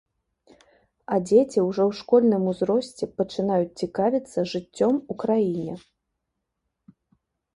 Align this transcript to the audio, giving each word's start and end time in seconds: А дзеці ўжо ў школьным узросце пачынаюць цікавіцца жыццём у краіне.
А 1.15 1.17
дзеці 1.25 1.59
ўжо 1.65 1.83
ў 1.89 1.91
школьным 1.99 2.43
узросце 2.53 3.09
пачынаюць 3.19 3.69
цікавіцца 3.83 4.39
жыццём 4.55 4.95
у 5.15 5.17
краіне. 5.25 5.75